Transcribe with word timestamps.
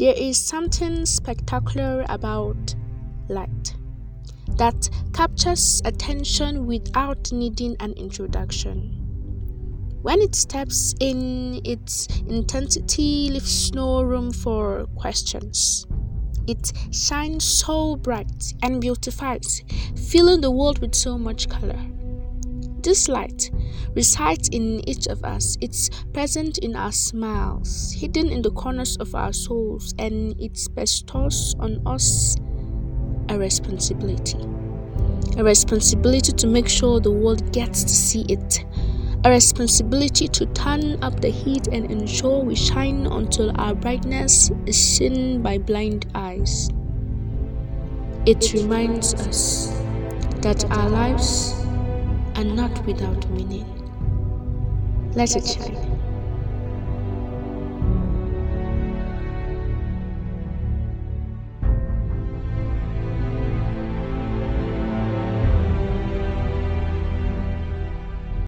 There 0.00 0.14
is 0.16 0.38
something 0.38 1.04
spectacular 1.04 2.06
about 2.08 2.74
light 3.28 3.74
that 4.56 4.88
captures 5.12 5.82
attention 5.84 6.64
without 6.64 7.30
needing 7.32 7.76
an 7.80 7.92
introduction. 7.98 8.96
When 10.00 10.22
it 10.22 10.34
steps 10.34 10.94
in, 11.00 11.60
its 11.66 12.06
intensity 12.26 13.28
leaves 13.28 13.74
no 13.74 14.00
room 14.00 14.32
for 14.32 14.86
questions. 14.96 15.86
It 16.46 16.72
shines 16.90 17.44
so 17.44 17.96
bright 17.96 18.54
and 18.62 18.80
beautifies, 18.80 19.62
filling 20.08 20.40
the 20.40 20.50
world 20.50 20.78
with 20.78 20.94
so 20.94 21.18
much 21.18 21.50
color. 21.50 21.78
This 22.82 23.08
light 23.08 23.50
resides 23.94 24.48
in 24.48 24.88
each 24.88 25.06
of 25.06 25.22
us. 25.22 25.58
It's 25.60 25.90
present 26.14 26.56
in 26.58 26.74
our 26.74 26.92
smiles, 26.92 27.92
hidden 27.92 28.28
in 28.28 28.40
the 28.40 28.50
corners 28.50 28.96
of 28.96 29.14
our 29.14 29.34
souls, 29.34 29.94
and 29.98 30.34
it 30.40 30.58
bestows 30.74 31.54
on 31.60 31.82
us 31.86 32.36
a 33.28 33.38
responsibility. 33.38 34.38
A 35.36 35.44
responsibility 35.44 36.32
to 36.32 36.46
make 36.46 36.68
sure 36.68 37.00
the 37.00 37.10
world 37.10 37.52
gets 37.52 37.82
to 37.82 37.90
see 37.90 38.24
it. 38.30 38.64
A 39.24 39.30
responsibility 39.30 40.26
to 40.28 40.46
turn 40.46 41.02
up 41.04 41.20
the 41.20 41.28
heat 41.28 41.66
and 41.66 41.90
ensure 41.90 42.42
we 42.42 42.54
shine 42.54 43.06
until 43.06 43.52
our 43.60 43.74
brightness 43.74 44.50
is 44.64 44.78
seen 44.78 45.42
by 45.42 45.58
blind 45.58 46.06
eyes. 46.14 46.70
It 48.24 48.54
reminds 48.54 49.12
us 49.14 49.66
that 50.40 50.64
our 50.70 50.88
lives 50.88 51.49
are 52.40 52.44
not 52.44 52.86
without 52.86 53.28
meaning. 53.28 53.66
Let 55.14 55.36
it 55.36 55.46
shine. 55.46 55.99